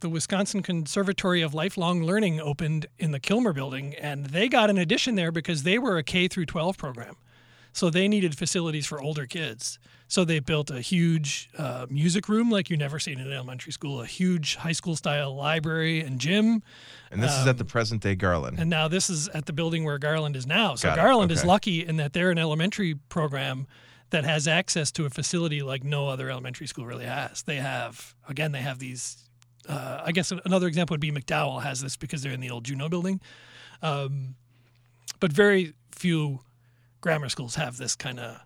the 0.00 0.08
Wisconsin 0.08 0.62
Conservatory 0.62 1.42
of 1.42 1.52
Lifelong 1.54 2.02
Learning 2.02 2.40
opened 2.40 2.86
in 2.98 3.10
the 3.10 3.20
Kilmer 3.20 3.52
building, 3.52 3.94
and 3.94 4.26
they 4.26 4.48
got 4.48 4.70
an 4.70 4.78
addition 4.78 5.14
there 5.14 5.30
because 5.30 5.62
they 5.62 5.78
were 5.78 5.98
a 5.98 6.02
K 6.02 6.26
through 6.28 6.46
12 6.46 6.78
program. 6.78 7.16
So 7.72 7.90
they 7.90 8.08
needed 8.08 8.36
facilities 8.36 8.86
for 8.86 9.00
older 9.00 9.26
kids. 9.26 9.78
So 10.08 10.24
they 10.24 10.40
built 10.40 10.70
a 10.72 10.80
huge 10.80 11.50
uh, 11.56 11.86
music 11.88 12.28
room 12.28 12.50
like 12.50 12.68
you 12.68 12.76
never 12.76 12.98
seen 12.98 13.20
in 13.20 13.28
an 13.28 13.32
elementary 13.32 13.70
school, 13.72 14.00
a 14.00 14.06
huge 14.06 14.56
high 14.56 14.72
school 14.72 14.96
style 14.96 15.36
library 15.36 16.00
and 16.00 16.18
gym. 16.18 16.64
and 17.12 17.22
this 17.22 17.32
is 17.38 17.46
at 17.46 17.58
the 17.58 17.64
present 17.64 18.02
day 18.02 18.16
Garland. 18.16 18.56
um, 18.58 18.62
And 18.62 18.70
now 18.70 18.88
this 18.88 19.08
is 19.08 19.28
at 19.28 19.46
the 19.46 19.52
building 19.52 19.84
where 19.84 19.98
Garland 19.98 20.34
is 20.34 20.48
now. 20.48 20.74
So 20.74 20.88
Got. 20.88 20.96
Garland 20.96 21.30
is 21.30 21.44
lucky 21.44 21.86
in 21.86 21.96
that 21.98 22.12
they're 22.12 22.32
an 22.32 22.38
elementary 22.38 22.96
program 23.08 23.68
that 24.10 24.24
has 24.24 24.48
access 24.48 24.90
to 24.90 25.06
a 25.06 25.10
facility 25.10 25.62
like 25.62 25.84
no 25.84 26.08
other 26.08 26.28
elementary 26.28 26.66
school 26.66 26.86
really 26.86 27.04
has. 27.06 27.42
They 27.44 27.56
have, 27.56 28.16
again, 28.28 28.50
they 28.50 28.62
have 28.62 28.80
these. 28.80 29.16
Uh, 29.68 30.02
I 30.04 30.10
guess 30.10 30.32
another 30.44 30.66
example 30.66 30.94
would 30.94 31.00
be 31.00 31.12
McDowell 31.12 31.62
has 31.62 31.80
this 31.80 31.96
because 31.96 32.22
they're 32.22 32.32
in 32.32 32.40
the 32.40 32.50
old 32.50 32.64
Juneau 32.64 32.88
building. 32.88 33.20
Um, 33.80 34.34
but 35.20 35.30
very 35.32 35.74
few 35.92 36.40
grammar 37.00 37.28
schools 37.28 37.54
have 37.54 37.76
this 37.76 37.96
kind 37.96 38.20
of 38.20 38.38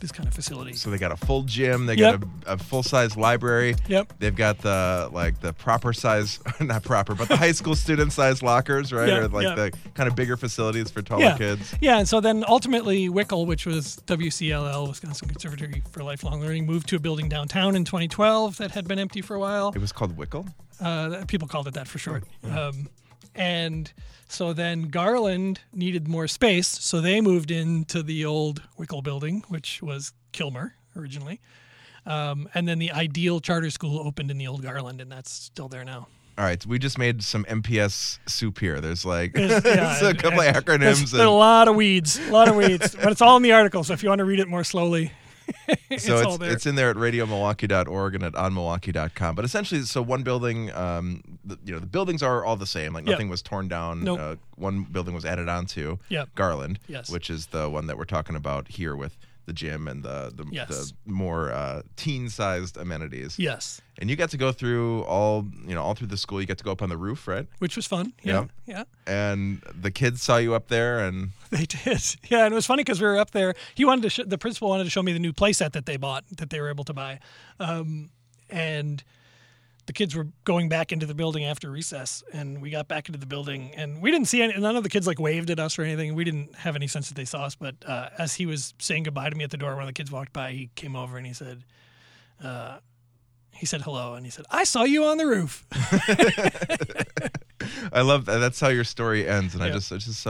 this 0.00 0.12
kind 0.12 0.28
of 0.28 0.32
facility. 0.34 0.74
so 0.74 0.90
they 0.90 0.96
got 0.98 1.10
a 1.10 1.16
full 1.16 1.42
gym. 1.42 1.86
They 1.86 1.96
Yep. 1.96 2.20
got 2.20 2.28
a, 2.46 2.52
a 2.52 2.56
full 2.58 2.84
size 2.84 3.16
library. 3.16 3.74
Yep. 3.88 4.12
They've 4.20 4.34
got 4.34 4.58
the 4.58 5.08
like 5.12 5.40
the 5.40 5.52
proper 5.52 5.92
size, 5.92 6.38
not 6.60 6.84
proper, 6.84 7.16
but 7.16 7.26
the 7.26 7.36
high 7.36 7.50
school 7.50 7.74
student 7.74 8.12
size 8.12 8.40
lockers, 8.40 8.92
right? 8.92 9.08
Yeah, 9.08 9.18
or 9.18 9.28
like 9.28 9.44
yeah. 9.48 9.54
the 9.56 9.72
kind 9.94 10.08
of 10.08 10.14
bigger 10.14 10.36
facilities 10.36 10.88
for 10.88 11.02
taller 11.02 11.24
yeah. 11.24 11.36
kids. 11.36 11.74
Yeah, 11.80 11.98
and 11.98 12.08
so 12.08 12.20
then 12.20 12.44
ultimately 12.46 13.08
Wickel, 13.08 13.44
which 13.44 13.66
was 13.66 13.96
WCLL, 14.06 14.86
Wisconsin 14.88 15.26
Conservatory 15.28 15.82
for 15.90 16.04
Lifelong 16.04 16.40
Learning, 16.40 16.64
moved 16.64 16.88
to 16.90 16.96
a 16.96 17.00
building 17.00 17.28
downtown 17.28 17.74
in 17.74 17.84
2012 17.84 18.56
that 18.58 18.70
had 18.70 18.86
been 18.86 19.00
empty 19.00 19.20
for 19.20 19.34
a 19.34 19.40
while. 19.40 19.72
It 19.74 19.80
was 19.80 19.90
called 19.90 20.16
Wickle. 20.16 20.46
Uh, 20.80 21.24
people 21.26 21.48
called 21.48 21.66
it 21.66 21.74
that 21.74 21.88
for 21.88 21.98
short. 21.98 22.22
Um, 22.44 22.88
and 23.38 23.90
so 24.28 24.52
then 24.52 24.88
Garland 24.90 25.60
needed 25.72 26.06
more 26.08 26.28
space, 26.28 26.68
so 26.68 27.00
they 27.00 27.20
moved 27.22 27.50
into 27.50 28.02
the 28.02 28.24
old 28.26 28.62
Wickel 28.76 29.00
building, 29.02 29.42
which 29.48 29.80
was 29.82 30.12
Kilmer 30.32 30.74
originally. 30.96 31.40
Um, 32.04 32.48
and 32.54 32.66
then 32.68 32.78
the 32.78 32.90
Ideal 32.92 33.40
Charter 33.40 33.70
School 33.70 33.98
opened 34.00 34.30
in 34.30 34.38
the 34.38 34.46
old 34.46 34.62
Garland, 34.62 35.00
and 35.00 35.10
that's 35.10 35.30
still 35.30 35.68
there 35.68 35.84
now. 35.84 36.08
All 36.36 36.44
right, 36.44 36.64
we 36.66 36.78
just 36.78 36.98
made 36.98 37.22
some 37.22 37.44
MPS 37.46 38.18
soup 38.26 38.60
here. 38.60 38.80
There's 38.80 39.04
like 39.04 39.32
There's- 39.32 39.62
yeah, 39.64 39.98
a 40.08 40.14
couple 40.14 40.40
and 40.40 40.56
of 40.56 40.64
There's, 40.64 40.78
acronyms. 40.80 41.10
there's 41.10 41.24
a 41.24 41.30
lot 41.30 41.66
of 41.68 41.74
weeds, 41.74 42.18
a 42.28 42.30
lot 42.30 42.48
of 42.48 42.54
weeds, 42.54 42.94
but 42.94 43.10
it's 43.10 43.20
all 43.20 43.36
in 43.36 43.42
the 43.42 43.52
article. 43.52 43.82
So 43.82 43.92
if 43.92 44.02
you 44.02 44.08
want 44.08 44.20
to 44.20 44.24
read 44.24 44.38
it 44.40 44.46
more 44.48 44.62
slowly, 44.62 45.10
so 45.98 46.18
it's, 46.18 46.38
there. 46.38 46.50
it's 46.52 46.66
in 46.66 46.74
there 46.74 46.90
at 46.90 46.96
radiomilwaukee.org 46.96 48.14
and 48.14 48.24
at 48.24 48.32
onmilwaukee.com. 48.34 49.34
But 49.34 49.44
essentially, 49.44 49.82
so 49.82 50.02
one 50.02 50.22
building, 50.22 50.72
um, 50.74 51.22
the, 51.44 51.58
you 51.64 51.72
know, 51.72 51.78
the 51.78 51.86
buildings 51.86 52.22
are 52.22 52.44
all 52.44 52.56
the 52.56 52.66
same. 52.66 52.92
Like 52.92 53.06
Yep. 53.06 53.12
nothing 53.12 53.28
was 53.28 53.42
torn 53.42 53.68
down. 53.68 54.04
Nope. 54.04 54.20
Uh, 54.20 54.36
one 54.56 54.84
building 54.84 55.14
was 55.14 55.24
added 55.24 55.48
onto 55.48 55.98
Yep. 56.08 56.34
Garland, 56.34 56.78
Yes. 56.88 57.10
which 57.10 57.30
is 57.30 57.46
the 57.46 57.68
one 57.70 57.86
that 57.86 57.96
we're 57.98 58.04
talking 58.04 58.36
about 58.36 58.68
here 58.68 58.94
with 58.96 59.16
the 59.48 59.52
gym 59.62 59.88
and 59.88 60.02
the 60.04 60.30
the, 60.38 60.44
Yes. 60.52 60.68
the 60.68 60.92
more 61.12 61.50
uh, 61.52 61.82
teen-sized 61.96 62.76
amenities. 62.76 63.38
yes, 63.38 63.80
And 63.98 64.08
you 64.10 64.14
got 64.16 64.30
to 64.30 64.36
go 64.36 64.52
through 64.52 65.02
all, 65.04 65.44
you 65.66 65.74
know, 65.74 65.82
all 65.82 65.94
through 65.94 66.08
the 66.08 66.16
school. 66.16 66.40
You 66.40 66.46
got 66.46 66.58
to 66.58 66.64
go 66.64 66.70
up 66.72 66.82
on 66.82 66.88
the 66.90 66.96
roof, 66.96 67.26
right? 67.26 67.46
which 67.58 67.74
was 67.76 67.86
fun. 67.86 68.12
Yeah, 68.22 68.32
Yep. 68.40 68.50
yeah. 68.66 68.84
And 69.06 69.62
the 69.84 69.90
kids 69.90 70.22
saw 70.22 70.36
you 70.36 70.54
up 70.54 70.68
there, 70.68 71.00
and 71.06 71.30
They 71.50 71.64
did. 71.66 72.02
Yeah, 72.30 72.44
and 72.44 72.52
it 72.52 72.58
was 72.60 72.66
funny 72.66 72.82
because 72.84 73.00
we 73.00 73.06
were 73.08 73.18
up 73.18 73.30
there. 73.32 73.54
He 73.74 73.84
wanted 73.84 74.02
to. 74.02 74.10
Sh- 74.10 74.26
the 74.26 74.38
principal 74.38 74.68
wanted 74.68 74.84
to 74.84 74.90
show 74.90 75.02
me 75.02 75.12
the 75.12 75.18
new 75.26 75.32
playset 75.32 75.72
that 75.72 75.86
they 75.86 75.96
bought 75.96 76.24
that 76.36 76.50
they 76.50 76.60
were 76.60 76.68
able 76.70 76.84
to 76.84 76.92
buy, 76.94 77.18
um, 77.58 78.10
and 78.50 79.02
the 79.88 79.92
kids 79.94 80.14
were 80.14 80.28
going 80.44 80.68
back 80.68 80.92
into 80.92 81.06
the 81.06 81.14
building 81.14 81.44
after 81.46 81.70
recess, 81.70 82.22
and 82.30 82.60
we 82.60 82.68
got 82.68 82.88
back 82.88 83.08
into 83.08 83.18
the 83.18 83.24
building, 83.24 83.72
and 83.74 84.02
we 84.02 84.10
didn't 84.10 84.28
see 84.28 84.42
any. 84.42 84.52
None 84.58 84.76
of 84.76 84.82
the 84.82 84.90
kids 84.90 85.06
like 85.06 85.18
waved 85.18 85.48
at 85.48 85.58
us 85.58 85.78
or 85.78 85.82
anything. 85.82 86.14
We 86.14 86.24
didn't 86.24 86.54
have 86.56 86.76
any 86.76 86.86
sense 86.86 87.08
that 87.08 87.14
they 87.14 87.24
saw 87.24 87.44
us. 87.44 87.54
But 87.54 87.76
uh, 87.86 88.10
as 88.18 88.34
he 88.34 88.44
was 88.44 88.74
saying 88.78 89.04
goodbye 89.04 89.30
to 89.30 89.34
me 89.34 89.44
at 89.44 89.50
the 89.50 89.56
door, 89.56 89.74
one 89.74 89.84
of 89.84 89.88
the 89.88 89.94
kids 89.94 90.12
walked 90.12 90.34
by. 90.34 90.52
He 90.52 90.68
came 90.74 90.94
over 90.94 91.16
and 91.16 91.26
he 91.26 91.32
said. 91.32 91.64
Uh, 92.42 92.78
he 93.50 93.66
said 93.66 93.80
hello, 93.82 94.14
and 94.14 94.24
he 94.24 94.30
said, 94.30 94.44
"I 94.50 94.62
saw 94.64 94.84
you 94.84 95.04
on 95.06 95.16
the 95.16 95.26
roof." 95.26 95.66
I 97.92 98.02
love 98.02 98.26
that. 98.26 98.38
That's 98.38 98.60
how 98.60 98.68
your 98.68 98.84
story 98.84 99.26
ends, 99.26 99.54
and 99.54 99.64
I 99.64 99.70
just 99.70 99.90
it's 99.90 100.04
just 100.04 100.24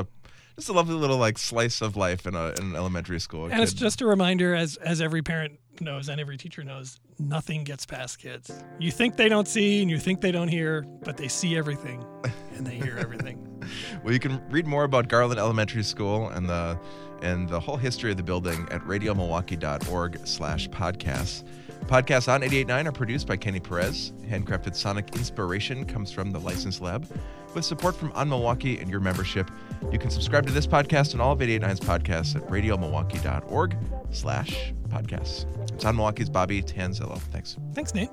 just 0.59 0.69
a 0.69 0.73
lovely 0.73 0.97
little 0.97 1.19
like 1.19 1.39
slice 1.39 1.81
of 1.81 1.97
life 1.97 2.27
in 2.27 2.35
a 2.35 2.49
in 2.59 2.65
an 2.71 2.77
elementary 2.77 3.21
school. 3.21 3.47
And 3.47 3.63
it's 3.63 3.73
just 3.73 4.01
a 4.01 4.07
reminder, 4.07 4.57
as 4.57 4.77
as 4.77 5.01
every 5.01 5.23
parent 5.23 5.61
knows 5.81 6.09
and 6.09 6.21
every 6.21 6.37
teacher 6.37 6.65
knows, 6.65 6.99
nothing 7.21 7.63
gets 7.63 7.87
past 7.87 8.19
kids. 8.19 8.51
You 8.81 8.91
think 8.91 9.17
they 9.17 9.29
don't 9.29 9.47
see 9.47 9.81
and 9.83 9.91
you 9.91 9.99
think 9.99 10.21
they 10.21 10.33
don't 10.33 10.49
hear, 10.49 10.83
but 11.05 11.17
they 11.17 11.29
see 11.29 11.57
everything 11.57 12.05
and 12.57 12.67
they 12.67 12.75
hear 12.75 12.99
everything. 12.99 13.45
well, 14.03 14.13
you 14.13 14.19
can 14.19 14.43
read 14.51 14.67
more 14.67 14.83
about 14.83 15.07
Garland 15.09 15.39
Elementary 15.39 15.85
School 15.85 16.29
and 16.29 16.49
the 16.49 16.77
and 17.23 17.49
the 17.49 17.61
whole 17.61 17.77
history 17.77 18.11
of 18.11 18.17
the 18.17 18.23
building 18.23 18.67
at 18.71 18.81
radiomilwaukee.org 18.83 20.27
slash 20.27 20.69
podcasts. 20.69 21.45
Podcasts 21.87 22.33
on 22.33 22.43
88.9 22.43 22.87
are 22.87 22.93
produced 22.93 23.27
by 23.27 23.37
Kenny 23.37 23.61
Perez. 23.61 24.13
Handcrafted 24.29 24.75
sonic 24.75 25.15
inspiration 25.17 25.85
comes 25.85 26.11
from 26.13 26.33
the 26.33 26.41
License 26.41 26.81
Lab. 26.81 27.07
With 27.55 27.65
support 27.65 27.97
from 27.97 28.13
On 28.13 28.29
Milwaukee 28.29 28.79
and 28.79 28.91
your 28.91 29.01
membership, 29.01 29.51
you 29.91 29.99
can 29.99 30.11
subscribe 30.11 30.47
to 30.47 30.53
this 30.53 30.67
podcast 30.67 31.13
and 31.13 31.23
all 31.23 31.33
of 31.33 31.39
88.9's 31.39 31.81
podcasts 31.81 32.37
at 32.37 32.47
radiomilwaukee.org 32.49 33.77
slash 34.11 34.75
podcasts. 34.89 35.47
It's 35.73 35.85
On 35.85 35.97
Milwaukee's 35.97 36.29
Bobby 36.29 36.63
Tanzilo. 36.63 37.19
Thanks. 37.19 37.57
Thanks, 37.75 37.95
Nate. 37.95 38.11